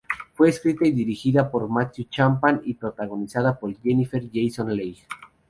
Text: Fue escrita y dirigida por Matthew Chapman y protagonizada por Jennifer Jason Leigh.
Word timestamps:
Fue 0.33 0.49
escrita 0.49 0.83
y 0.87 0.93
dirigida 0.93 1.51
por 1.51 1.69
Matthew 1.69 2.05
Chapman 2.09 2.61
y 2.65 2.73
protagonizada 2.73 3.59
por 3.59 3.79
Jennifer 3.83 4.23
Jason 4.33 4.75
Leigh. 4.75 4.97